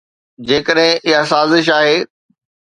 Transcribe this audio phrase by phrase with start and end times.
[0.47, 1.95] جيڪڏهن اها سازش آهي.